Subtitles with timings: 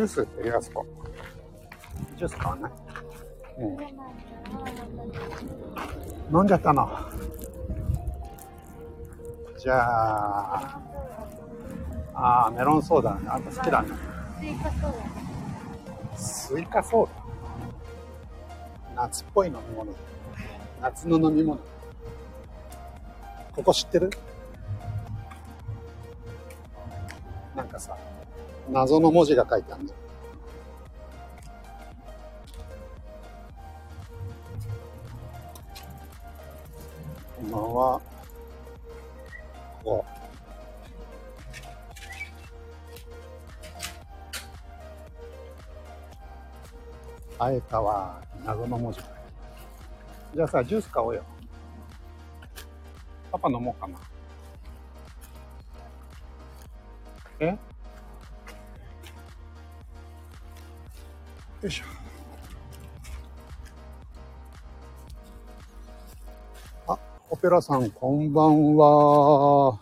[0.00, 0.86] ジュース売ってるよ、あそこ。
[2.16, 2.72] ジュース買わない？
[3.58, 3.66] う
[6.32, 6.38] ん。
[6.38, 6.88] 飲んじゃったの？
[9.58, 10.80] じゃあ、
[12.14, 13.28] ああ、メロンソーダね。
[13.28, 13.88] あんた好きだね。
[14.40, 14.94] スイカそう
[16.16, 17.08] スイカソー
[18.96, 19.02] ダ。
[19.02, 19.92] 夏っぽい飲み物。
[20.80, 21.60] 夏の飲み物。
[23.54, 24.08] ここ知ってる？
[27.54, 27.94] なんかさ、
[28.70, 29.92] 謎の文字が書いてあるね。
[37.36, 38.00] こんばんは。
[39.82, 40.04] ここ。
[47.40, 48.22] あえたわ。
[48.44, 49.00] 謎の文字。
[50.32, 51.24] じゃあさ、ジュース買おうよ。
[53.32, 53.98] パパ飲もうかな。
[57.40, 57.69] え？
[61.62, 61.84] よいしょ。
[66.90, 69.78] あ、オペラさん、こんばんは。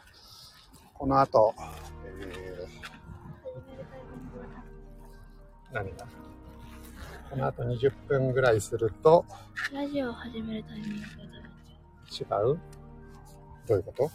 [0.95, 1.55] この後、
[2.05, 6.09] えー、何が？
[7.31, 9.25] この後20分ぐらいすると、
[9.73, 12.59] ラジオを始めるタイミングが違う？
[13.69, 14.11] どういうこと？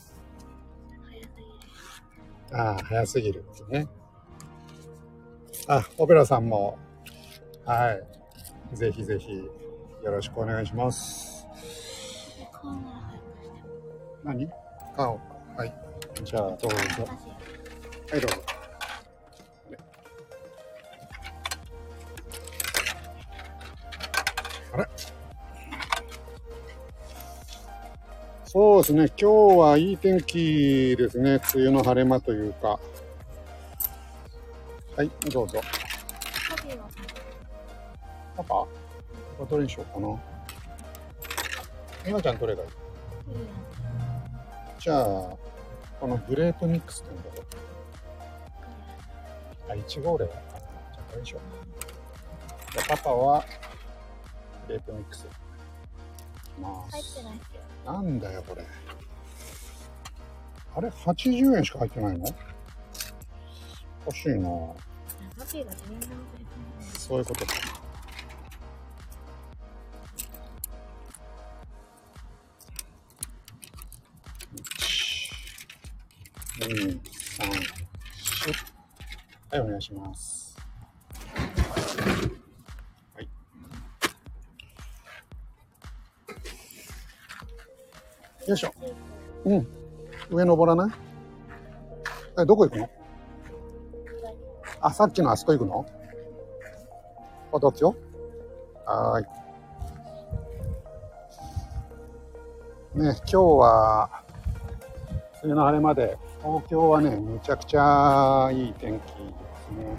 [1.07, 1.41] 早すぎ
[2.51, 2.59] る。
[2.59, 3.87] ああ、早すぎるってね。
[5.69, 6.77] あ、オペラさんも、
[7.65, 7.93] は
[8.73, 8.75] い。
[8.75, 11.47] ぜひぜひ、よろしくお願いします。
[14.23, 14.49] 何？
[14.95, 15.19] 顔。
[15.55, 15.73] はい。
[16.23, 16.67] じゃあ、どうぞ。
[16.67, 16.73] は
[18.17, 18.43] い、どうぞ。
[24.73, 24.87] あれ？
[28.45, 29.05] そうですね。
[29.19, 31.39] 今日はいい天気ですね。
[31.55, 32.79] 梅雨の晴れ間というか。
[34.95, 35.61] はい、どうぞ。
[38.35, 38.65] パパパ
[39.39, 40.19] パどれにしようかな。
[42.07, 42.69] 今ちゃんどれがいい？
[44.79, 47.29] じゃあ、このグレープミックスってんだろ
[49.69, 49.71] う？
[49.71, 51.41] あ、いちごオレじゃあこれにしよう。
[52.73, 53.45] じゃあパパは、
[54.67, 55.27] グレープミックス。
[56.61, 57.15] 入っす。
[57.17, 57.39] てない。
[57.85, 58.65] なんだよ、これ。
[60.75, 62.25] あれ、80円しか入ってないの？
[64.05, 64.49] おかしいな。
[66.97, 67.53] そういうことか。
[76.63, 76.99] 2、3、4。
[79.51, 80.57] はい、お願いします。
[83.15, 83.29] はい。
[88.47, 88.73] よいしょ。
[89.45, 89.67] うん。
[90.31, 90.91] 上登らない？
[92.41, 92.89] え、どこ行くの？
[94.79, 95.85] あ、さっきのあそこ行くの？
[97.51, 97.93] 歩道橋
[98.85, 99.25] はーい。
[103.03, 104.23] ね、今日は、
[105.43, 109.97] 梅雨の晴れまで、東京はね、むちゃくちゃいい天気ですね。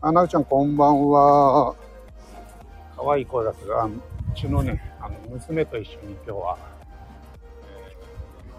[0.00, 1.74] あ、なうちゃんこんばんは。
[2.96, 3.90] 可愛い声だけど、う
[4.36, 6.56] ちのね、あの、娘と一緒に今日は、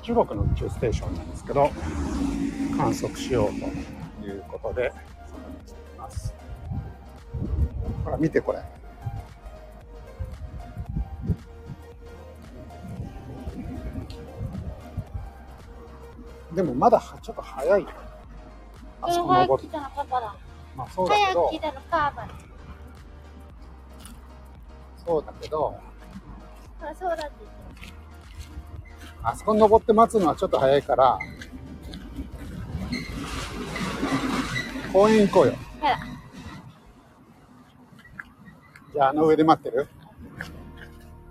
[0.01, 1.69] 中国の宇宙ステーションなんですけど、
[2.75, 4.91] 観測しようということで、
[5.25, 6.33] そこに来ています。
[8.03, 8.59] ほら、見てこれ。
[16.55, 17.89] でもまだはちょっと早いよ。
[19.01, 20.35] あそこ登っ来たのパパだ。
[20.75, 21.51] まあそうだけど。
[25.05, 25.75] そうだけど、
[26.79, 27.93] あ、そうだって言って
[29.21, 31.19] あそこに登って待つのはちょっと早いから、
[34.93, 35.55] 公園行こうよ。
[38.93, 39.89] じゃあ、あの上で待ってる？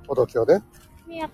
[0.07, 0.57] 歩道橋で？
[0.57, 0.65] って
[1.09, 1.33] もいいんだ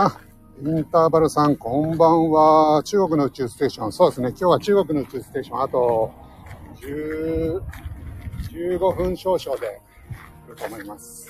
[0.00, 0.16] あ、
[0.62, 2.82] インターバルさん、こんばんは。
[2.84, 3.92] 中国の宇宙ステーション。
[3.92, 4.28] そうですね。
[4.28, 5.62] 今日は中国の宇宙ステーション。
[5.62, 6.12] あと、
[6.80, 7.60] 10
[8.78, 9.80] 15分少々で
[10.46, 11.28] 来ると思います。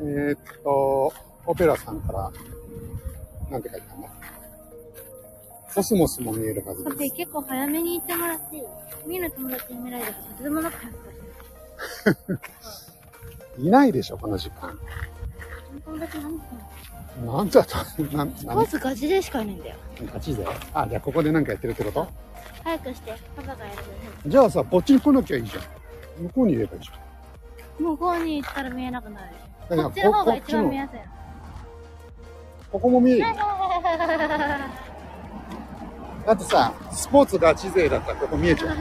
[0.00, 1.12] えーっと、
[1.46, 2.32] オペラさんから、
[3.48, 4.08] なんて書いてあるの？
[5.72, 6.96] コスモスも見えるはずです。
[7.14, 8.62] 結構早めに行ってもらっていい
[9.06, 10.92] みんな友達に見られるからとても仲良
[12.16, 12.40] く
[13.62, 14.76] いないでしょ、この時間。
[15.84, 16.40] 友達何すんの？
[17.18, 17.76] なんだと、
[18.16, 19.76] な、なボスガチでしかいないんだよ。
[20.12, 22.06] ガチであ、じゃあここでなんかやってるってこと？
[22.64, 23.76] 早くして、パパがやる
[24.26, 25.62] じゃあさ、こっちに来なきゃいいじゃん。
[26.24, 26.92] 向こうにいればいいじゃ
[27.82, 27.84] ん。
[27.84, 29.26] 向こうに行ったら見えなくなる。
[29.68, 31.04] こっちの方が一番見やすいの。
[32.72, 33.20] ここも見える？
[33.20, 33.26] よ。
[36.26, 38.76] だってさ、スポーツガチ勢だったらここ見えちゃう。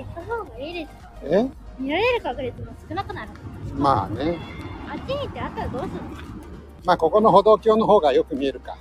[0.00, 1.10] 行った方がいいですか？
[1.24, 1.48] え？
[1.80, 3.30] 見られる確率も少なくなる。
[3.74, 4.38] まあね。
[4.88, 6.00] あっちに行ってあったらどうするの？
[6.84, 8.76] まあここの歩道橋の方がよく見えるか。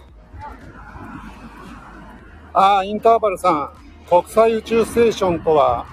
[2.54, 3.72] ああ、インターバルさん。
[4.10, 5.86] 国際宇宙ステーションとは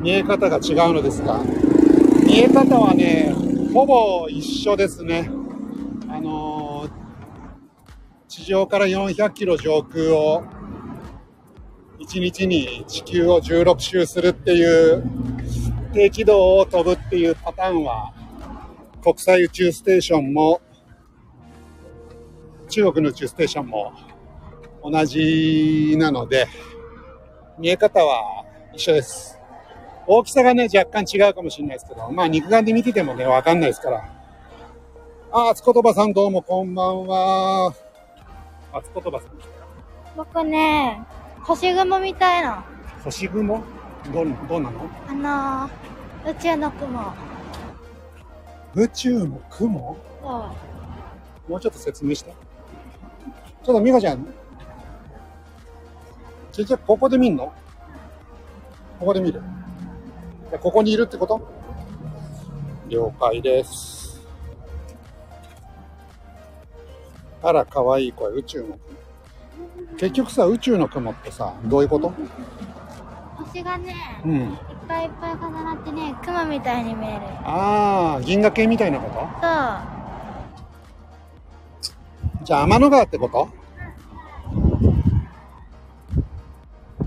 [0.00, 1.40] 見え方が違うのですが、
[2.24, 3.34] 見え方はね、
[3.74, 5.30] ほぼ一緒ですね。
[6.08, 6.90] あのー
[8.28, 10.44] 地上から400キロ上空を
[11.98, 15.02] 1日に地球を16周するっていう
[15.92, 18.12] 低軌道を飛ぶっていうパターンは
[19.02, 20.60] 国際宇宙ステーションも
[22.68, 23.92] 中国の宇宙ステーションも
[24.82, 26.46] 同じなので
[27.58, 28.44] 見え方は
[28.74, 29.38] 一緒です。
[30.06, 34.14] 大きさがね若干違うかもしれないですけどまあ肉眼で見ててもねわかんないですから。
[35.30, 37.74] ああつことばさんどうもこんばんは。
[38.72, 39.30] あつことばさん
[40.16, 41.00] 僕ね、
[41.42, 42.64] 星雲みたいな。
[43.04, 43.62] 星雲？
[44.12, 44.88] どんどんなの？
[45.06, 45.12] あ
[46.24, 47.12] のー、宇宙の雲。
[48.74, 49.96] 宇宙の雲？
[50.22, 50.28] そ
[51.48, 51.50] う。
[51.50, 52.32] もうちょっと説明して。
[53.62, 54.26] ちょっと美香ちゃん、
[56.52, 57.52] 結局ここで見んの？
[58.98, 59.42] ここで見る？
[60.50, 61.46] でここにいるってこと？
[62.88, 64.26] 了解です。
[67.42, 68.78] あら、かわいい声、宇宙の雲。
[69.98, 72.12] 結局さ、宇宙の雲ってさ、どういうこと？
[73.44, 73.94] 星がね、
[74.24, 74.34] うん。
[74.34, 74.56] いっ
[74.88, 77.20] ぱいいっぱい重なってね、雲みたいに見える。
[77.44, 79.14] ああ、銀河系みたいなこと？
[81.86, 82.44] そう。
[82.44, 83.48] じゃあ天の川ってこと？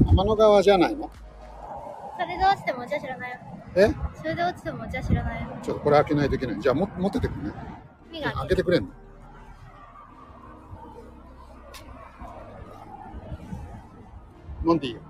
[0.05, 1.09] 天の川じゃないの？
[2.19, 3.37] それで落ちてもじゃあ知らないよ。
[3.75, 3.93] え？
[4.15, 5.49] それで落ちてもじゃあ知らないよ。
[5.63, 6.61] ちょっとこれ開けないといけない。
[6.61, 7.51] じゃあも持っててくんね。
[8.11, 8.89] 開けてくれんの？
[14.63, 15.01] 飲んでいいよ。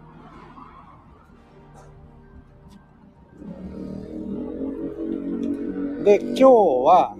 [6.03, 7.15] で、今日は、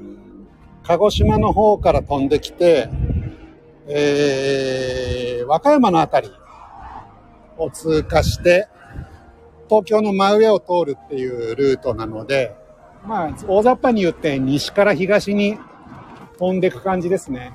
[0.84, 2.90] 鹿児島の方から飛んできて、
[3.88, 6.32] えー、和歌山のあたり
[7.58, 8.68] を通過して、
[9.70, 12.56] 東京の真上を通るっていうルートなので、
[13.06, 15.58] まあ、大雑把に言って西から東に
[16.38, 17.54] 飛んでいく感じですね。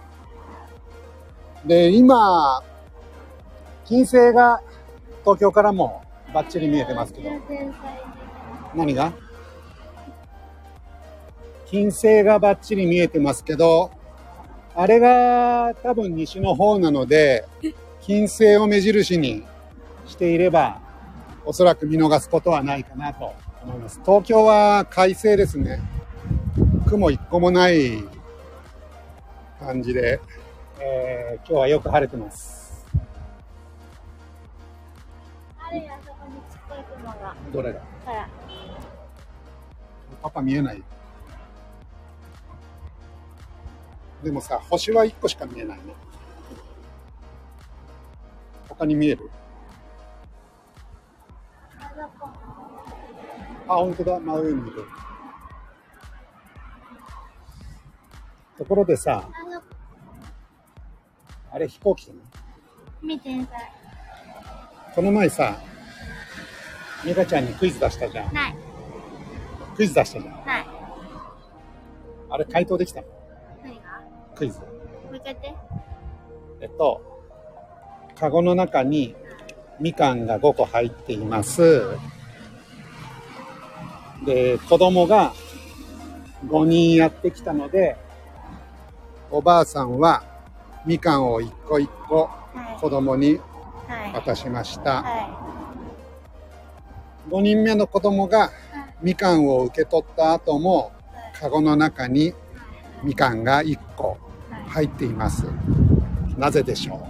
[1.65, 2.63] で、今、
[3.85, 4.61] 金星が
[5.23, 6.03] 東京からも
[6.33, 7.31] バッチリ見えてますけど、
[8.75, 9.13] 何が？
[11.67, 13.91] 金星がバッチリ見えてますけど、
[14.75, 17.45] あれが多分西の方なので、
[18.01, 19.43] 金星を目印に
[20.07, 20.81] していれば、
[21.45, 23.35] おそらく見逃すことはないかなと
[23.65, 24.01] 思います。
[24.05, 25.81] 東京は快晴ですね。
[26.87, 28.05] 雲一個もない
[29.59, 30.21] 感じで、
[30.79, 32.87] えー今日はよく晴れてます。
[35.59, 37.35] あるよ、あそこにちっこい雲が。
[37.53, 37.81] どれが。
[40.23, 40.83] パパ見えない。
[44.23, 45.95] でもさ、星は1個しか見えないね。
[48.69, 49.31] 他に見える？
[53.69, 54.85] あ本当だ、真上にいる。
[58.59, 59.29] ところでさ、
[61.53, 62.19] あれ飛行機だね。
[63.03, 63.53] 見てんさ
[64.95, 65.59] この前さ、
[67.05, 68.33] 美香ちゃんにクイズ出したじゃん。
[68.33, 68.57] ない。
[69.77, 70.47] クイズ出したじゃん。
[70.47, 70.67] ない。
[72.31, 73.07] あれ回答できたの？
[74.37, 74.61] クイズ。
[74.61, 74.67] も
[75.13, 75.55] う一回言って。
[76.61, 77.01] えっと、
[78.19, 79.15] カゴの中に
[79.81, 81.83] みかんが5個入っています。
[84.25, 85.33] で、子供が
[86.47, 87.97] 5人やってきたので、
[89.31, 90.23] おばあさんは
[90.87, 92.81] みかんを1個1個はい。
[92.81, 93.41] 子供に
[93.89, 94.13] はい。
[94.13, 95.03] 渡しました。
[95.03, 95.47] は
[97.31, 98.51] 5人目の子供が
[99.03, 100.93] みかんを受け取った後も、
[101.39, 102.33] カゴの中に
[103.03, 104.26] みかんが1個。
[104.77, 105.47] 入っています。
[106.37, 107.09] なぜでしょ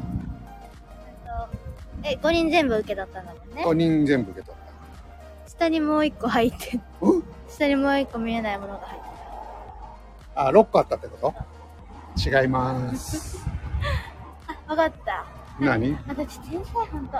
[2.04, 3.64] え、5人全部受け取ったんだもんうね。
[3.64, 6.78] ?5 人全部受け取っ下にもう1個入って
[7.48, 9.08] 下にもう1個見えないものが入って
[10.36, 11.16] あ、6個あったってこ
[12.14, 12.40] と？
[12.40, 13.36] 違います。
[13.38, 13.42] る。
[14.68, 15.24] あ、わかった。
[15.58, 15.98] 何？
[16.06, 17.18] 私天才ほんと。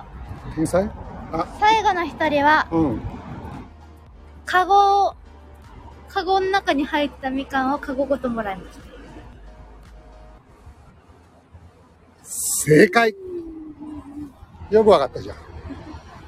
[0.55, 0.89] 天才？
[1.33, 3.01] あ、最後の一人は、うん。
[4.45, 5.15] カゴを、
[6.09, 8.86] カゴの中に入ったみかんをカゴごともらいました。
[12.29, 13.15] 正解
[14.71, 15.37] よくわかったじゃん。
[15.37, 15.43] だ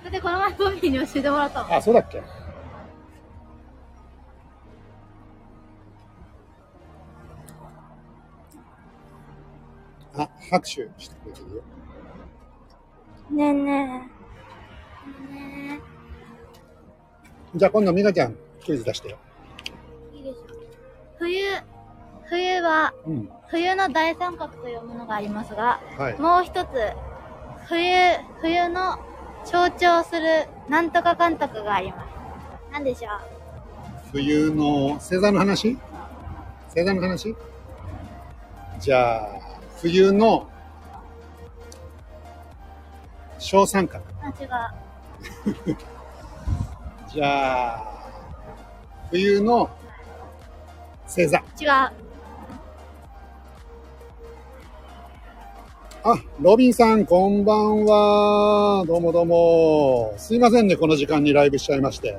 [0.08, 1.74] ってこの前ボミーに教えてもらったもん。
[1.74, 2.22] あ、そうだっけ？
[10.16, 11.62] あ、拍手してくれてるよ。
[13.30, 13.76] ねえねえ。
[13.84, 14.08] ね
[15.30, 15.80] えね
[17.54, 19.18] じゃあ今度、ミカちゃん、クイズ出してよ。
[20.14, 20.16] え。
[20.16, 20.38] いいでしょ。
[21.18, 21.44] 冬、
[22.28, 23.30] 冬は、うん。
[23.50, 26.18] 冬の大三角というものがありますが、はい。
[26.20, 26.68] もう一つ、
[27.66, 27.94] 冬、
[28.40, 28.98] 冬の
[29.44, 32.72] 象徴するなんとかかんとかがあります。
[32.72, 33.10] なんでしょう？
[34.12, 35.78] 冬の星座の話？
[36.68, 37.34] 星座の話？
[38.80, 39.28] じゃあ、
[39.80, 40.48] 冬の
[43.38, 44.04] 小三角。
[44.22, 44.48] あ、違う。
[47.10, 47.84] じゃあ、
[49.10, 49.70] 冬の
[51.06, 51.38] 星座。
[51.58, 52.07] 違う。
[56.10, 58.82] あ、ロビンさん、こんばんは。
[58.86, 60.14] どうもどうも。
[60.16, 62.18] すいませんね、この時間にライブしちゃいまして。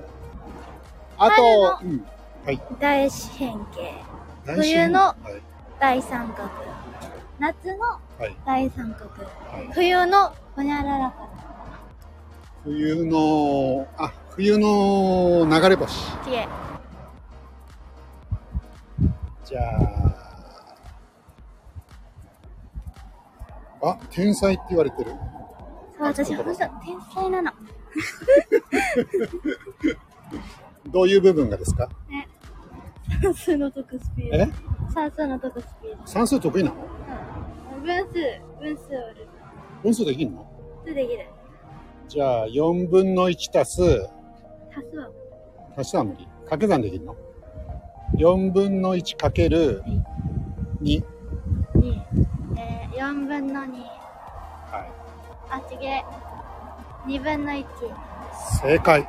[1.17, 2.05] あと、うん。
[2.45, 2.61] はい。
[2.79, 3.93] 大四辺形。
[4.45, 5.15] 大冬のはい。
[5.79, 6.47] 大三角。
[7.39, 8.35] 夏のはい。
[8.45, 9.09] 大三角。
[9.09, 11.27] はい、冬のほにゃららか
[12.63, 16.11] 冬の、あ、冬の流れ星。
[16.27, 16.31] な。
[16.31, 16.47] 違え。
[19.45, 20.28] じゃあ、
[23.81, 25.11] あ、天才って言われてる。
[25.97, 26.59] そう、私、ほんと、天
[27.13, 27.51] 才なの。
[30.91, 31.87] どういう部分がですか？
[32.09, 32.27] ね。
[33.21, 34.37] 算数の得スピード。
[34.37, 34.49] え？
[34.93, 36.07] 算数の得スピード。
[36.07, 36.75] 算数得意なの？
[37.77, 37.83] うん。
[37.83, 38.13] 分数、
[38.59, 39.27] 分数をる。
[39.83, 40.45] 分数できんの？
[40.85, 41.25] 数できる。
[42.07, 45.09] じゃあ、4分の1足す、足すは
[45.77, 46.25] 足すは無理。
[46.45, 47.15] 掛け算できるの
[48.15, 50.01] ?4 分の1かける2。
[50.81, 51.03] 2。
[53.09, 53.81] えー、4分の2。
[54.71, 54.85] は
[55.49, 56.05] あ、ちげえ。
[57.07, 57.61] 2分の1。
[57.61, 57.65] い。
[58.61, 59.07] 正解。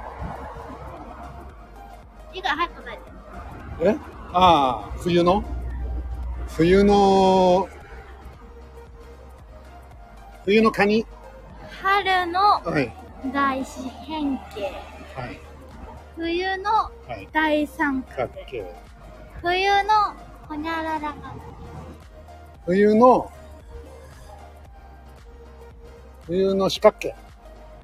[2.32, 3.90] いいから早く答えて。
[3.90, 3.96] え？
[4.32, 5.44] ああ、冬の？
[6.48, 7.68] 冬の、
[10.44, 11.06] 冬のカニ？
[11.82, 12.92] 春のはい。
[13.34, 14.72] 大四辺形。
[15.14, 15.38] はい。
[16.16, 17.28] 冬のはい。
[17.32, 18.28] 大三角。
[18.28, 18.64] かけ。
[19.42, 20.14] 冬の
[20.48, 21.34] ほにゃららかな。
[22.66, 23.30] 冬の、
[26.26, 27.14] 冬の四角形。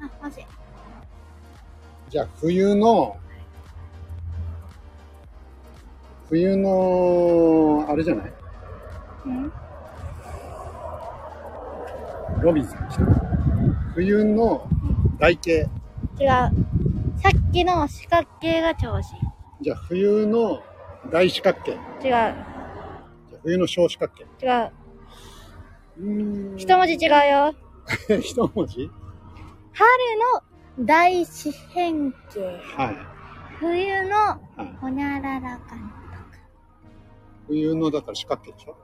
[0.00, 0.44] あ、もし。
[2.08, 3.16] じゃあ、冬の、
[6.28, 8.32] 冬の、あれじゃない？
[9.26, 9.52] うん
[12.42, 13.04] ロビンさん来た。
[13.94, 14.68] 冬の
[15.18, 15.52] 台形。
[15.52, 15.68] 違う。
[16.28, 19.14] さっきの四角形が調子。
[19.62, 20.62] じゃあ、冬の
[21.10, 21.70] 大四角形。
[21.72, 21.78] 違う。
[22.02, 22.34] じゃあ
[23.42, 24.24] 冬の小四角形。
[24.44, 24.70] 違う。
[25.98, 27.54] うーん一文字違うよ。
[28.20, 28.90] 一文字？
[29.72, 29.88] 春
[30.78, 32.40] の大四辺形。
[32.76, 32.96] はい。
[33.58, 34.76] 冬のはい。
[34.80, 35.92] ほにゃららかん
[37.48, 38.76] 冬のだから四角形でしょ？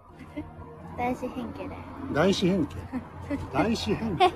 [0.96, 1.80] 大四辺形だよ。
[2.12, 2.76] 大四辺形？
[3.52, 4.32] 大四辺形？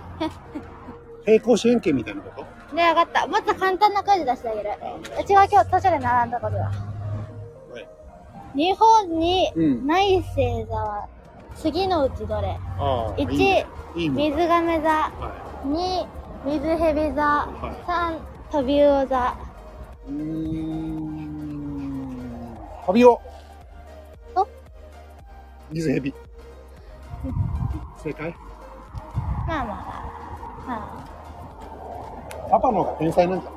[1.24, 2.74] 平行四辺形みたいなこと？
[2.74, 3.26] ね、わかった。
[3.26, 4.70] もっと簡単なクイズ出してあげる。
[5.20, 6.64] うちは今日図書で習んだことだ。
[6.64, 6.72] は
[7.78, 7.88] い。
[8.58, 11.08] 日本にうんない星座は
[11.56, 12.58] 次のうちどれ？
[12.78, 13.14] ああ。
[13.16, 14.18] 1いいねいいもん。
[14.18, 14.88] 水亀座。
[14.88, 15.10] は
[15.64, 16.06] 2、
[16.44, 17.22] 水蛇座。
[17.22, 18.20] はい
[18.50, 19.34] 3、トビウオ座。
[20.08, 20.10] い。
[20.10, 21.16] うーん。
[22.86, 23.20] カビオ。
[24.36, 24.46] お？
[25.72, 26.14] 水蛇。
[28.02, 28.34] 正解？
[29.48, 29.76] まあまあまあ。
[30.66, 32.48] まあ。
[32.50, 33.50] パパの方が天才なんじゃ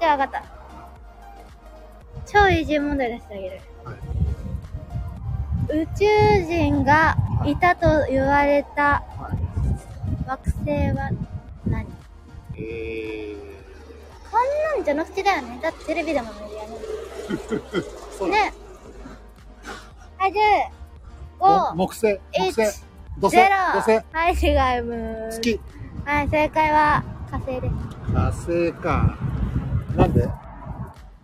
[0.00, 0.44] じゃあ分かった。
[2.26, 3.60] 超イージー問題出してあげる。
[3.84, 3.96] はい。
[5.72, 6.04] 宇宙
[6.46, 10.28] 人がいたと言われたはい。
[10.28, 11.10] 惑星は
[11.66, 11.86] 何？
[11.86, 11.92] こ
[12.56, 13.34] え
[14.74, 15.58] んなんじゃなくてだよね。
[15.62, 16.60] だってテレビでも見るよ
[18.28, 18.36] ね。
[18.50, 18.52] ね。
[20.18, 20.34] はい、10、
[21.40, 22.84] も木星、木星、1、
[23.18, 23.72] 土星、0。
[23.72, 25.40] 土星、はい、違います。
[25.40, 25.60] 月、
[26.04, 27.74] はい、正解は火星です。
[28.12, 29.16] 火星か。
[29.96, 30.28] なんで？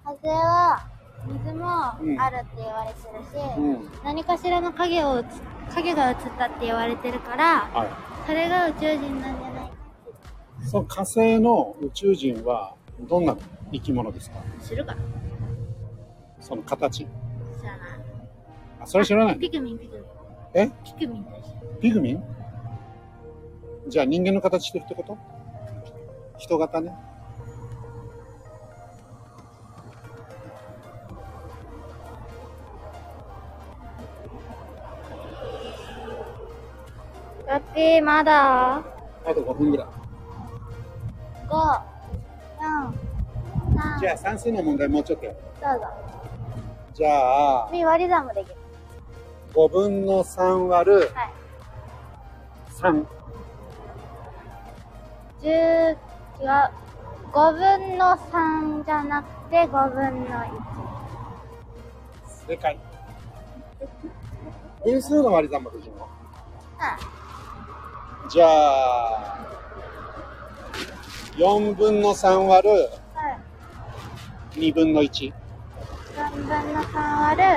[0.05, 0.81] 火星は
[1.27, 1.67] 水も
[2.01, 3.89] うんあるって言われてるし、うん。
[4.05, 5.25] 何かしらの影を映
[5.75, 7.87] 影が映ったって言われてるから、は
[8.27, 9.71] それが宇宙人なんじゃないか
[10.65, 10.69] い。
[10.69, 13.37] その火星の宇宙人はどんな
[13.73, 14.39] 生き物ですか？
[14.63, 15.01] 知るかな？
[16.41, 17.05] その形。
[17.05, 17.07] 知
[17.65, 17.81] らない。
[18.81, 20.05] あ、それ知らないピクミン、ピクミン。
[20.55, 20.71] え？
[20.85, 21.27] ピクミン。
[21.81, 22.23] ピグミン？
[23.89, 25.19] じゃあ人間の形してるってこと？
[26.39, 26.95] 人型ね。
[37.77, 38.77] ラッピー、まだ？
[38.77, 38.83] あ
[39.27, 39.87] と5分ぐらい。
[41.47, 42.93] ?5、4、
[43.77, 45.39] 3、じゃあ算数の問題もうちょっとやる。
[45.61, 45.87] どうぞ。
[46.95, 47.11] じゃ
[47.67, 48.57] あ、み割り算もできる。
[49.53, 51.33] 5分の3割るはい。
[52.81, 53.07] 3。
[55.43, 55.97] 10違う。
[57.33, 60.51] 5分の3じゃなくて5分の1。
[62.49, 62.79] 正解。
[64.83, 66.09] 分数の割り算もできるの？
[68.29, 69.37] じゃあ、
[71.37, 72.75] 4分の3割る
[74.57, 74.63] うん。
[74.63, 75.33] 2分の1。
[76.17, 77.49] 3分の3割る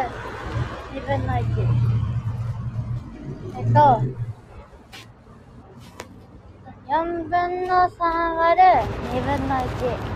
[0.93, 1.43] 2分の1。
[3.57, 3.79] えっと、
[6.88, 8.67] 4分の3割る
[9.13, 9.59] 2分の1。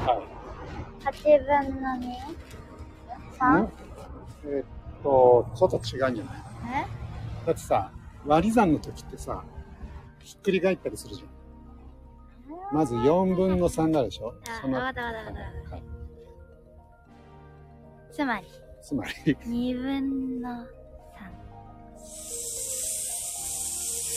[0.05, 1.05] はい。
[1.05, 1.11] 8
[1.45, 2.11] 分の 2?
[3.39, 3.67] 3?
[4.45, 4.63] えっ
[5.01, 6.43] と、ちょっと違うんじゃない？
[6.85, 7.47] え？
[7.47, 7.91] だってさ、
[8.25, 9.43] 割り算の時ってさ、
[10.23, 11.27] ひっくり返ったりするじゃん。
[12.71, 14.33] まず4分の3がでしょ？
[14.63, 15.83] あわかったわかったわかったはい
[18.11, 18.47] つまり、
[18.81, 20.65] つまり、2分の3。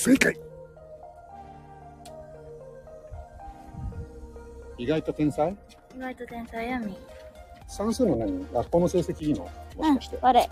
[0.03, 0.39] 正解
[4.79, 5.57] 意外と天才？
[5.97, 6.97] 意外と天才読み。
[7.69, 8.47] 算数の何？
[8.53, 9.49] 学校の成績いいの？
[9.77, 10.23] もしかしてうん、。
[10.23, 10.49] 悪い。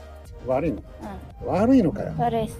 [0.47, 0.83] 悪いの？
[1.43, 2.19] う悪いのかよん、。
[2.19, 2.59] 悪いっす。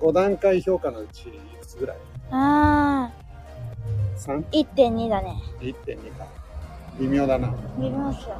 [0.00, 1.96] 5段階評価のうちいくつぐらい？
[2.30, 3.10] あ
[4.16, 5.42] ?3?1.2 ー、1.2だね。
[6.18, 6.26] か。
[6.98, 7.54] 微妙だな。
[7.76, 8.36] 見ますよ。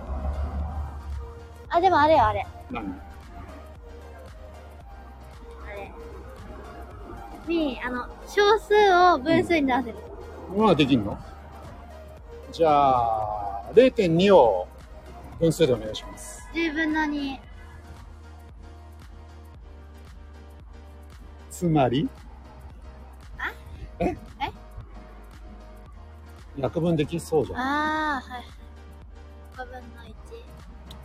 [1.69, 2.47] あ、でもあれよ、あれ。
[2.71, 3.00] 何？
[5.67, 5.93] あれ。
[7.47, 8.75] に、あの、小数
[9.14, 9.97] を分数に出せる。
[10.57, 11.19] まあできんの？
[12.52, 14.67] じゃあ、0.2を
[15.38, 16.43] 分数でお願いします。
[16.55, 17.50] 10分の2。
[21.61, 22.09] つまり？
[23.37, 23.52] あ？
[23.99, 24.17] え？
[24.40, 24.50] え？
[26.57, 27.59] 約分できそうじゃん。
[27.61, 28.45] あー、はい。
[29.59, 30.14] 5分の1。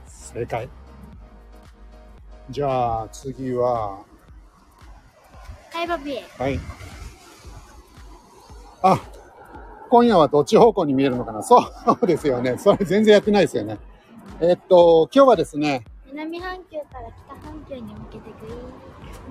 [0.08, 0.70] 正解。
[2.50, 3.98] じゃあ次は、
[5.74, 6.42] はい、バビー。
[6.42, 6.58] はい。
[8.82, 9.02] あ、
[9.90, 11.44] 今夜はどっち方向に見えるのかな？
[11.44, 11.60] そ
[12.02, 12.58] うですよね。
[12.58, 13.78] それ全然やってないですよね。
[14.40, 18.58] えっと、今日はですね、南半球から北半球に向けてグイーン。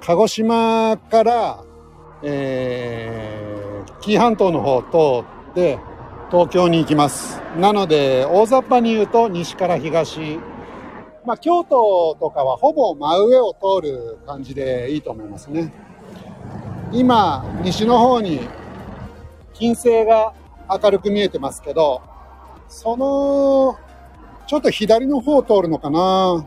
[0.07, 1.65] 鹿児島から、
[2.23, 4.83] えー、紀伊半島の方を
[5.25, 5.79] 通って
[6.31, 7.41] 東京に行きます。
[7.59, 10.39] なので、大雑把に言うと西から東。
[11.25, 15.73] まあ、京都とかはほぼ真上を通る感じでいいと思いますね。
[16.93, 18.41] 今、西の方に
[19.55, 20.35] 金星が
[20.83, 22.03] 明るく見えてますけど、
[22.69, 23.79] その、
[24.47, 26.47] ちょっと左の方を通るのかな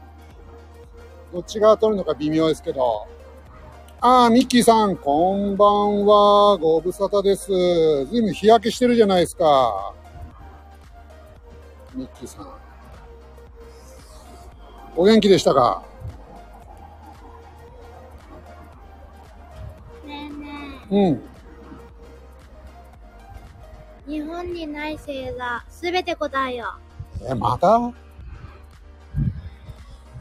[1.34, 3.08] どっち側通るのか微妙ですけど、
[4.00, 6.56] ああ、ミッキーさん、こんばんは。
[6.58, 7.48] ご無沙汰です。
[7.48, 9.96] ずいぶん日焼けしてるじゃないですか。
[11.96, 12.48] ミッキーさん。
[14.96, 15.82] お元気でしたか？
[20.06, 21.24] ねえねうん。
[24.08, 26.76] え、日本にない星座、すべて答えよ
[27.28, 27.92] え、また？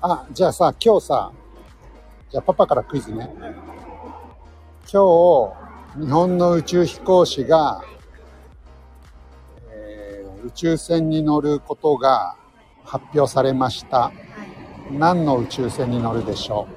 [0.00, 1.30] あ、じゃあさ、今日さ、
[2.37, 3.31] じゃあパパからクイズね。
[4.92, 5.55] 今
[5.96, 7.83] 日、日本の宇宙飛行士が、
[9.70, 12.37] えー宇宙船に乗ることが
[12.85, 14.12] 発表されました。
[14.90, 16.68] 何の宇宙船に乗るでしょ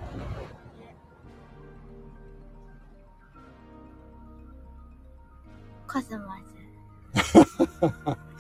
[5.85, 6.23] コスモ
[7.21, 7.37] ス。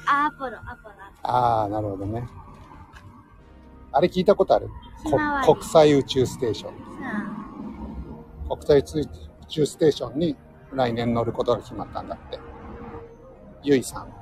[0.07, 0.95] あ アポロ、アポロ。
[0.95, 2.29] うああ、なるほどね。
[3.91, 4.69] あれ聞いたことある？
[5.45, 6.88] 国際宇宙ステーション。
[8.49, 8.57] うん。
[8.57, 8.83] 国際宇
[9.47, 10.35] 宙ステーションに
[10.73, 12.39] 来年乗ることが決まったんだって。
[13.63, 14.13] ゆいさん。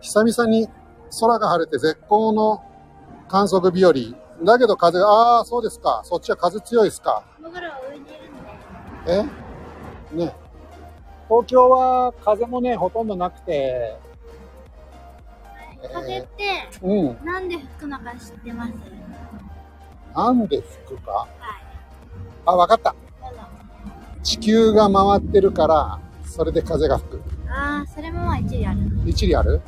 [0.00, 0.68] 久々に
[1.20, 2.62] 空が晴れて絶好の
[3.28, 3.92] 観測日和。
[4.44, 6.02] だけど風が、ああ、そうですか。
[6.04, 7.24] そっちは風強いですか。
[7.42, 8.34] 僕らは上にいるん
[9.06, 9.22] で。
[10.12, 10.16] え？
[10.26, 10.36] ね。
[11.28, 13.98] 東京は風もね、ほとんどなくて、
[15.82, 17.24] えー風って、うん。
[17.24, 18.72] なんで吹くのか知ってます？
[20.16, 21.12] なんで吹くか？
[21.12, 21.28] はい。
[22.46, 22.94] あ、わかった。
[24.22, 27.22] 地球が回ってるから、それで風が吹く。
[27.50, 28.78] ああ、それもまあ一理ある。
[29.04, 29.60] 一理ある？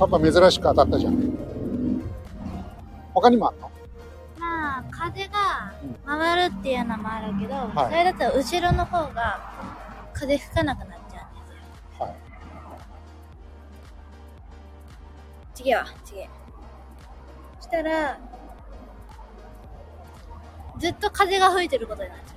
[0.00, 1.32] パパ珍しく当たったじゃん。
[3.14, 3.70] 他にもあるの？
[4.40, 5.72] まあ、風が
[6.04, 9.40] 回るっていうのもあるけど、はいそれだと後ろの方が
[10.12, 12.06] 風吹かなくなっちゃうんですよ。
[12.06, 12.16] はい。
[15.54, 16.28] 次は、次。
[17.60, 18.18] そしたら、
[20.78, 22.34] ずっと風が吹いてることになっちゃ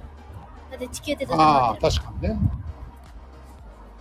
[0.69, 0.71] う。
[0.71, 2.03] だって地球ってずっとああ、回ってる。
[2.03, 2.39] 確かにね。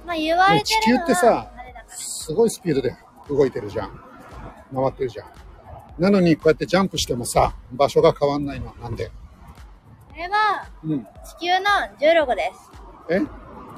[0.07, 1.51] まあ言われてるのは、ね地球ってさ。
[1.97, 2.97] すごいスピードで
[3.29, 4.01] 動いてるじゃん。
[4.75, 5.27] 回ってるじゃん。
[5.99, 9.07] なのにこうやってジャンプしてもさ、場所が変わんないのはなんで？
[9.07, 9.13] こ
[10.17, 11.05] れはうん。
[11.05, 11.07] 地
[11.41, 11.71] 球の
[12.01, 13.13] 重力です。
[13.13, 13.21] え？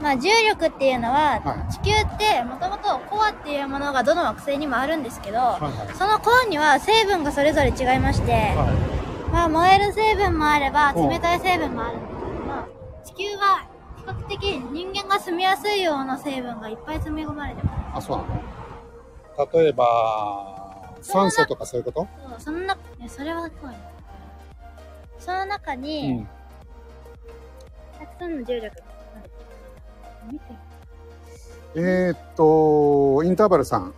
[0.01, 5.95] まあ重力っていうのは、はい地球ってもともとコアっていうものがどの惑星にもあるんですけど、はいはい。
[5.95, 8.73] そのコアには成分がそれぞれ違いまして、は
[9.33, 12.67] まあ燃える成分もあればうん冷たい成分もあるんですけども、
[13.05, 17.75] 地球は比較的人間が住みやすいような成分がいっぱい詰め込まれてまい。
[17.95, 19.53] あ、そうなの？
[19.53, 22.07] 例えば、酸素とかそういうこと？
[22.29, 22.31] す。
[22.31, 23.81] そうその中、それは怖いな。
[25.19, 26.29] その中うに、ん。
[27.99, 28.83] たくさんの重力が。
[30.31, 30.45] 見て。
[31.75, 33.93] えーっと、インターバルさん。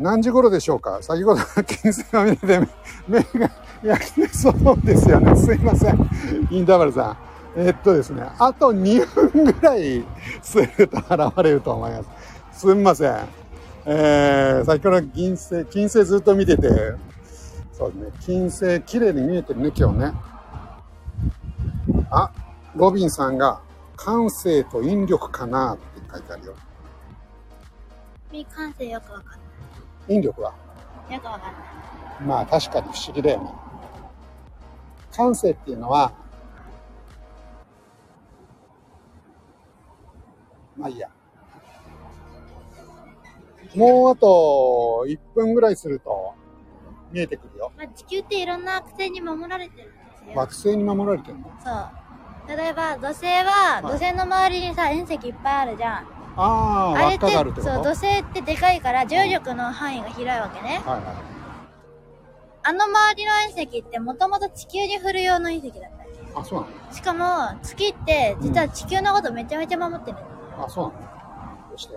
[0.00, 1.02] 何時頃でしょうか？
[1.02, 2.60] 先ほど金星が見れて
[3.08, 3.50] 目が
[3.82, 5.36] 焼けてそうですよね。
[5.36, 6.08] すいません。
[6.50, 7.16] インターバルさん。
[7.56, 10.04] えーっとですね、あと2分ぐらい
[10.42, 12.02] すると現れると思いま
[12.52, 12.60] す。
[12.60, 13.16] すみません。
[13.86, 16.68] えー、先ほど金星、金星ずっと見てて、
[17.72, 20.12] そうですね、金星綺麗に見えてるね、今日ね。
[22.10, 22.30] あ、
[22.76, 23.60] ロビンさんが、
[23.96, 26.54] 感性と引力かなって書いてあるよ。
[28.30, 29.38] 未完成よくわかんな。
[30.08, 30.52] 引力は？
[31.10, 31.52] いよくわかんない。
[32.26, 33.50] まあ確かに不思議だよね。
[35.18, 36.12] 感性っていうのは、
[40.76, 41.08] まあいいや。
[43.74, 46.34] もうあと1分ぐらいすると
[47.10, 47.72] 見えてくるよ。
[47.76, 50.36] まあ、地球っていろんな惑星に守られてるんですよ。
[50.36, 51.50] 惑星に守られてるの？
[51.64, 52.56] そう。
[52.56, 56.06] 例えば、土星は、はい土星の周りにさ、隕石いっぱいあるじゃん。
[56.36, 57.74] ああ、輪っかがあるってこと？
[57.74, 60.80] そう、土星ってでかいから重力の範囲が広いわけね。
[60.86, 61.12] はいは
[62.68, 66.10] あの周りの隕石ってもともと地球に降る用の隕石だったり。
[66.10, 66.14] い。
[66.34, 70.18] あ、そうなしかも、月って実は地球のことめちゃめちゃ守ってる。
[70.18, 70.96] のあ、そうなの
[71.70, 71.96] どうして？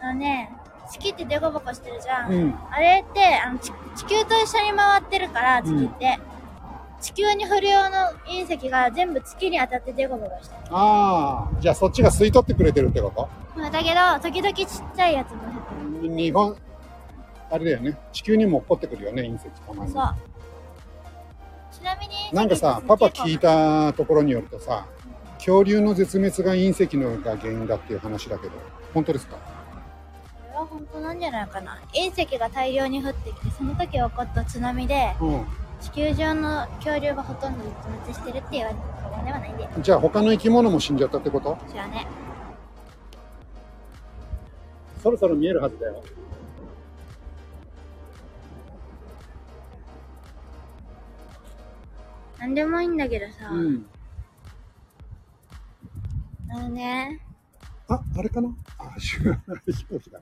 [0.00, 0.50] あのね、
[0.90, 2.32] 月ってデコボコしてるじゃん。
[2.32, 2.54] うん。
[2.70, 6.18] あれってあの地、地球と一緒に回ってるから、月って。
[7.02, 10.62] 地球に降る用の隕石が全部月に当たってデコボコしてる。
[10.70, 13.28] ああ、じゃあそっちが吸い取ってくれてるってこと？
[13.60, 16.16] まあだけど、時々ちっちゃいやつも降ってる。
[16.16, 16.56] 日本、
[17.52, 17.98] あれだよね。
[18.14, 19.92] 地球にも起こってくるよね、隕石たまに。
[19.92, 20.14] そう。
[21.70, 24.86] ちなみに、なんかさ、パパ聞いたところによるとさ、
[25.34, 28.52] 恐竜の絶滅が隕石のが原因だっていう話だけど、
[28.94, 29.36] 本当ですか？
[29.36, 29.42] こ
[30.50, 31.78] れは本当なんじゃないかな。
[31.92, 35.44] 隕石が大量に降ってきて、その時起こった津波で、う
[35.84, 39.68] 地球上の恐竜がほとんど絶滅してるって言われてるではないんで。
[39.78, 39.82] ん。
[39.82, 41.58] じゃあ他の生き物も死んじゃったってこと？
[41.70, 42.06] じゃあね。
[45.02, 46.02] そろそろ見えるはずだよ。
[52.42, 53.86] なんでもいいんだけどさ、うん。
[56.50, 57.20] あのね、
[57.86, 58.52] あ、あれかな？
[58.78, 59.20] あ、飛
[59.86, 60.18] 行機だ。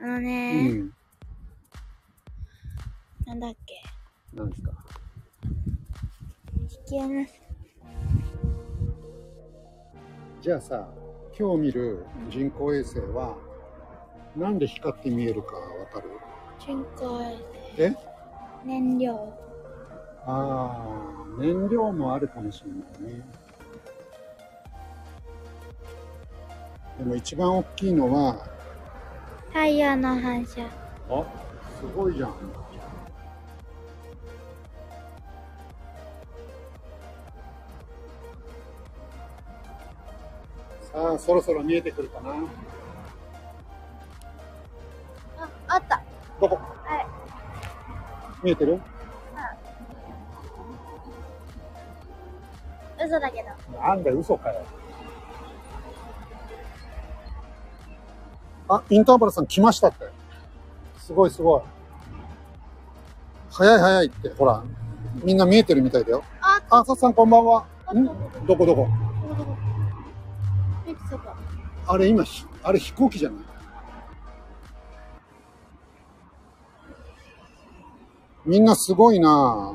[0.00, 0.92] あのうね、ん。
[3.26, 3.82] なんだっけ、
[4.32, 4.70] なんですか？
[6.68, 7.26] 地球の、
[10.40, 10.88] じゃあさ、
[11.36, 13.36] 今日見る人工衛星は、
[14.36, 16.10] なんで光って見えるかわかる？
[16.60, 17.36] 人工衛
[17.76, 17.88] え？
[17.90, 17.98] 星、
[18.64, 19.34] 燃料、
[20.24, 20.70] あ
[21.36, 23.22] あ、燃料もあるかもしれないね。
[26.98, 28.46] でも一番大きいのは、
[29.48, 30.64] 太陽の反射。
[31.10, 31.24] あ、
[31.80, 32.34] すごいじゃん。
[40.92, 42.30] さあ、そろそろ見えてくるかな？
[45.38, 46.02] あ、あった。
[46.40, 46.56] どこ？
[46.56, 47.06] はい。
[48.44, 48.80] 見えてる？
[53.12, 53.50] 嘘だけど。
[53.78, 54.64] なんだよ、嘘かよ。
[58.68, 60.08] あ、インターバルさん来ましたって。
[60.98, 61.62] すごいすごい。
[63.50, 64.64] 早い早いって、ほら、
[65.22, 66.24] みんな見えてるみたいだよ。
[66.40, 67.66] あ、あ、さっさんこんばんは。
[67.92, 68.06] ん？
[68.46, 68.88] どこどこ？
[71.86, 73.38] あれ今、ひあれ飛行機じゃない？
[78.46, 79.74] みんなすごいな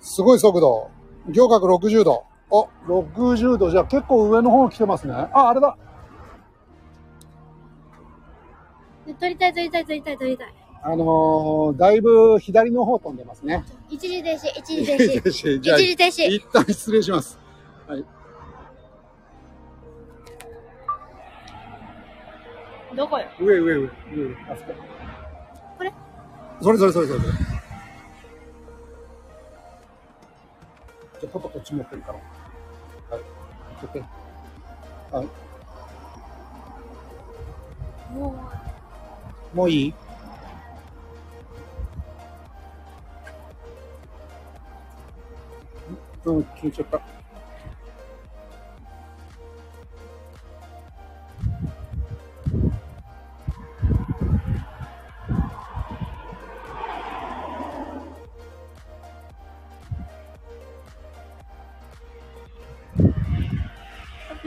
[0.00, 0.90] すごい速度。
[1.30, 2.24] 行角60度。
[2.50, 3.70] あ、60度。
[3.70, 5.14] じゃあ結構上の方来てますね。
[5.14, 5.76] あ、あれだ。
[9.18, 10.54] 撮りたい撮りたい撮りたい撮りたい。
[10.82, 13.64] あのー、だいぶ左の方飛んでますね。
[13.90, 15.22] 一時停止、一時停止。
[15.22, 16.26] 止じゃあ、一時停止。
[16.28, 17.38] 一旦失礼します。
[17.88, 18.04] はい。
[22.96, 23.26] どこよ？
[23.38, 23.88] 上上上上
[24.50, 24.74] あそこ
[25.78, 25.92] これ
[26.60, 27.57] それそれそれそれ
[31.20, 32.18] じゃあパパこっち持ってるから。
[33.16, 33.24] はい。
[33.80, 33.92] ちょっ
[35.10, 35.28] とはい。
[38.12, 38.34] も
[39.54, 39.94] もういい？
[46.24, 47.17] うん、消えちゃった。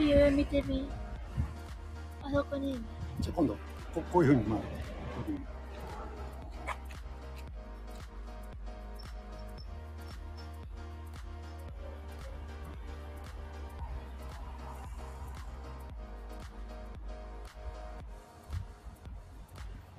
[0.02, 0.88] パピ上見てみ。
[2.24, 2.72] あそこに。
[3.20, 3.54] じゃあ今度、
[3.94, 4.64] ここういうふうに回る。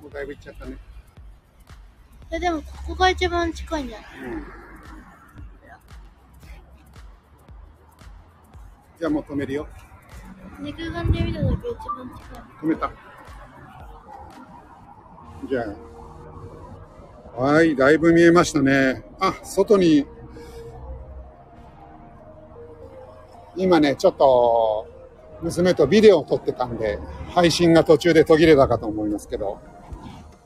[0.01, 0.77] もうだいぶ行っちゃったね。
[2.29, 4.09] え、でもここが一番近いんじゃない？
[8.99, 9.65] じゃあもう止めるよ。
[10.59, 12.43] 肉眼で見た時一番近い。
[12.61, 12.91] 止めた。
[15.49, 17.41] じゃあ。
[17.41, 19.03] はい、だいぶ見えましたね。
[19.19, 20.05] あ、外に、
[23.55, 24.87] 今ね、ちょっと、
[25.41, 29.59] 娘とビデオを撮ってたんで、配信が途中で途切れたかと思いますけど、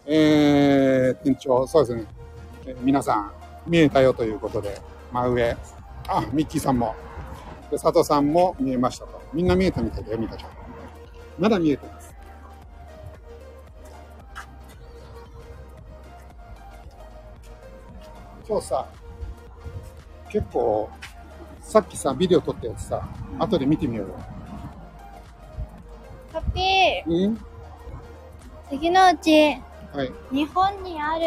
[0.06, 2.06] えー、店長、そうですね、
[2.66, 3.32] えー皆さん、
[3.68, 5.58] 見えたよということで、真上、
[6.08, 6.96] あ、ミッキーさんも、
[7.70, 9.22] で、佐藤さんも見えましたと。
[9.34, 10.50] みんな見えたみたいだよ、ミカちゃん。
[11.38, 12.16] まだ見えてます。
[18.48, 18.88] 今日さ、
[20.30, 20.90] 結構、
[21.60, 23.06] さっきさ、ビデオ撮ったやつさ、
[23.38, 24.16] 後で見てみようよ。
[26.32, 26.62] パピ
[27.06, 27.34] うん？
[27.34, 27.38] ー、
[28.70, 29.32] 次のうち、
[29.94, 30.12] はい。
[30.32, 31.26] 日本にある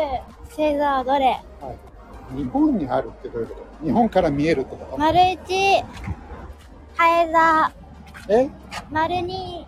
[0.49, 1.27] 星座はどれ？
[1.61, 1.77] は
[2.33, 2.37] い。
[2.37, 3.85] 日本にあるってどういうこと？
[3.85, 4.97] 日本から見えるってこと？
[4.97, 5.83] 丸一、
[7.01, 7.73] ハエ座、
[8.29, 8.51] え？
[8.91, 9.67] 丸二、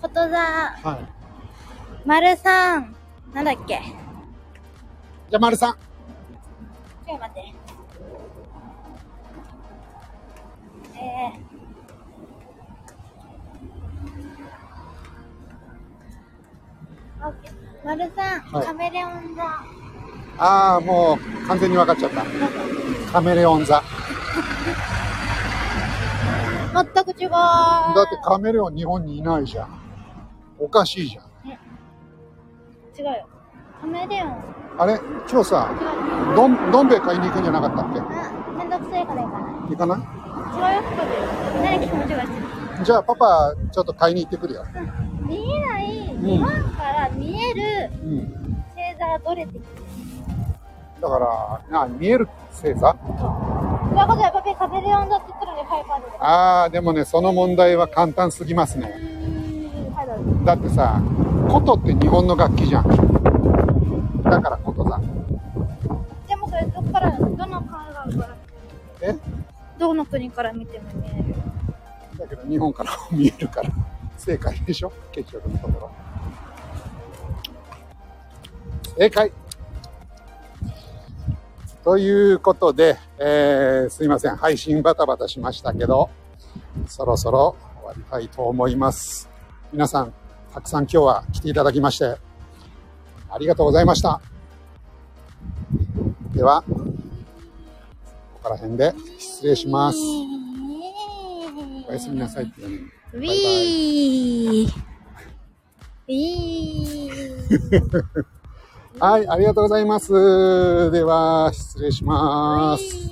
[0.00, 2.08] こと座、はい。
[2.08, 2.96] 丸三、
[3.34, 3.78] なんだっけ？
[5.28, 5.74] じゃあ、丸さん。
[5.74, 7.54] ちょ待って。
[10.94, 17.84] えー。
[17.84, 19.44] 丸三、はいカメレオン座。
[20.38, 22.24] ああ、もう完全に分かっちゃった。
[23.12, 23.82] カメレオン座。
[26.72, 27.30] 全く違う。
[27.30, 29.80] だってカメレオン日本にいないじゃん。
[30.58, 31.24] おかしいじゃん。
[32.98, 33.26] 違うよ。
[33.80, 34.36] カメレオン。
[34.78, 34.98] あれ？
[35.30, 35.70] 今日さ。
[36.34, 37.88] どん、どん兵衛買いに行くんじゃなかったっあ、
[38.56, 39.68] めんどくさいから行かない。
[39.68, 39.98] け行かない？
[39.98, 41.08] 違うよ、パピ。
[41.62, 42.40] 何気持ちがして
[42.78, 42.84] る。
[42.84, 44.64] じゃあパパ、ちょっと買いに行ってくるよ。
[44.74, 48.64] うん見えない、日本から見えるうん。
[48.74, 49.66] 星座はどれって聞いて
[51.00, 52.80] だから、あ見える星座？
[52.80, 53.94] そう。
[53.94, 55.32] ということで、パピカメレオン座って
[56.20, 58.94] ああ、でもね、その問題は簡単すぎますね。
[60.44, 61.00] だってさ、
[61.48, 62.88] 琴って日本の楽器じゃん。
[64.22, 65.00] だから琴座。
[66.28, 68.36] でもそれ、どっから、どの海外から、
[69.02, 69.16] え？
[69.78, 71.34] どの国から見ても見える。
[72.18, 73.70] だけど日本からも見えるから、
[74.16, 74.92] 正解でしょ？
[75.12, 75.90] 結局のところ。
[78.96, 79.32] 正解
[81.84, 84.36] ということで、えーすいません。
[84.36, 86.10] 配信バタバタしましたけど、
[86.86, 89.28] そろそろ終わりたいと思います。
[89.72, 90.14] 皆さん、
[90.54, 92.16] たくさん今日は来ていただきまして、
[93.28, 94.20] ありがとうございました。
[96.32, 96.74] では、こ
[98.44, 99.98] こら辺で失礼します。
[101.88, 102.78] おやすみなさいって言うね。
[103.14, 104.72] ウィー。
[106.06, 108.24] ウィー。
[109.00, 110.90] はい、ありがとうございます。
[110.90, 113.10] では、失礼します。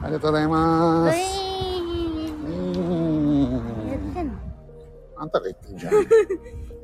[0.00, 1.18] ありがとうございウます。
[5.16, 5.92] あんたが言ってんじゃん。